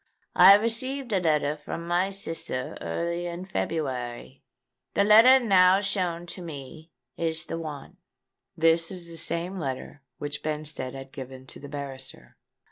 [0.35, 4.41] I received a letter from my sister early in February.
[4.95, 7.97] The letter now shown me is the one."
[8.57, 12.35] (This was the same letter which Benstead had given to the barrister.)